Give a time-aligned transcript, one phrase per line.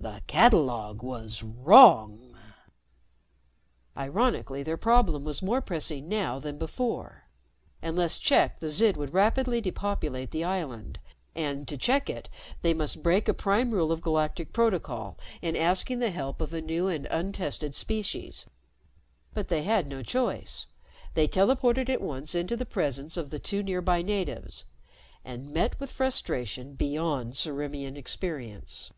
[0.00, 2.36] "The catalogue was wrong."
[3.96, 7.24] Ironically, their problem was more pressing now than before.
[7.82, 11.00] Unless checked, the Zid would rapidly depopulate the island
[11.34, 12.28] and, to check it,
[12.62, 16.62] they must break a prime rule of Galactic protocol in asking the help of a
[16.62, 18.46] new and untested species.
[19.34, 20.68] But they had no choice.
[21.14, 24.64] They teleported at once into the presence of the two nearby natives
[25.24, 28.92] and met with frustration beyond Ciriimian experience.